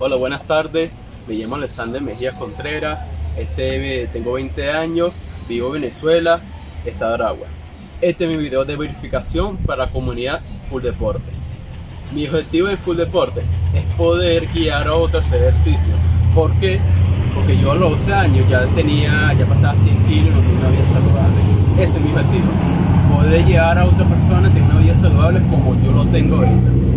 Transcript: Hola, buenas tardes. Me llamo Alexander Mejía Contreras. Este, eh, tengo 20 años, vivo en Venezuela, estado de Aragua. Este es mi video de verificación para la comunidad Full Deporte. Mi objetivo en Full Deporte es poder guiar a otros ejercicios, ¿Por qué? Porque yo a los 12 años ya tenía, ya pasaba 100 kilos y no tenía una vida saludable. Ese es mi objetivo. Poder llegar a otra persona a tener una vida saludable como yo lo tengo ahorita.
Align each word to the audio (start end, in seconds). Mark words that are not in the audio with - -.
Hola, 0.00 0.16
buenas 0.16 0.42
tardes. 0.42 0.90
Me 1.28 1.34
llamo 1.34 1.54
Alexander 1.54 2.02
Mejía 2.02 2.32
Contreras. 2.32 2.98
Este, 3.38 4.02
eh, 4.02 4.08
tengo 4.12 4.32
20 4.32 4.72
años, 4.72 5.12
vivo 5.48 5.68
en 5.68 5.82
Venezuela, 5.82 6.40
estado 6.84 7.16
de 7.16 7.22
Aragua. 7.22 7.46
Este 8.00 8.24
es 8.24 8.30
mi 8.30 8.36
video 8.36 8.64
de 8.64 8.74
verificación 8.74 9.56
para 9.58 9.86
la 9.86 9.92
comunidad 9.92 10.40
Full 10.68 10.82
Deporte. 10.82 11.30
Mi 12.12 12.26
objetivo 12.26 12.68
en 12.70 12.76
Full 12.76 12.96
Deporte 12.96 13.42
es 13.72 13.84
poder 13.94 14.48
guiar 14.48 14.88
a 14.88 14.94
otros 14.94 15.30
ejercicios, 15.30 15.96
¿Por 16.34 16.52
qué? 16.54 16.80
Porque 17.32 17.56
yo 17.56 17.70
a 17.70 17.76
los 17.76 17.96
12 18.00 18.14
años 18.14 18.48
ya 18.48 18.66
tenía, 18.74 19.32
ya 19.38 19.46
pasaba 19.46 19.76
100 19.76 19.96
kilos 20.06 20.26
y 20.26 20.30
no 20.30 20.40
tenía 20.40 20.58
una 20.58 20.70
vida 20.70 20.86
saludable. 20.86 21.40
Ese 21.78 21.98
es 21.98 22.04
mi 22.04 22.10
objetivo. 22.10 22.50
Poder 23.14 23.46
llegar 23.46 23.78
a 23.78 23.84
otra 23.84 24.04
persona 24.06 24.48
a 24.48 24.52
tener 24.52 24.68
una 24.70 24.80
vida 24.80 24.94
saludable 24.96 25.40
como 25.48 25.80
yo 25.80 25.92
lo 25.92 26.04
tengo 26.06 26.36
ahorita. 26.36 26.93